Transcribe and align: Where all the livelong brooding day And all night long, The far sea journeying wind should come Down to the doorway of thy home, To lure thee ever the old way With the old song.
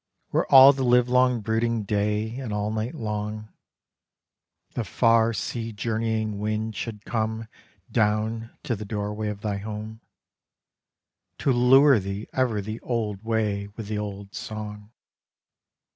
Where 0.29 0.47
all 0.51 0.73
the 0.73 0.83
livelong 0.83 1.41
brooding 1.41 1.83
day 1.83 2.37
And 2.39 2.51
all 2.51 2.71
night 2.71 2.95
long, 2.95 3.49
The 4.73 4.83
far 4.83 5.31
sea 5.31 5.71
journeying 5.73 6.39
wind 6.39 6.75
should 6.75 7.05
come 7.05 7.47
Down 7.91 8.49
to 8.63 8.75
the 8.75 8.83
doorway 8.83 9.27
of 9.27 9.41
thy 9.41 9.57
home, 9.59 10.01
To 11.37 11.51
lure 11.51 11.99
thee 11.99 12.27
ever 12.33 12.61
the 12.63 12.79
old 12.79 13.21
way 13.23 13.67
With 13.77 13.89
the 13.89 13.99
old 13.99 14.33
song. 14.33 14.91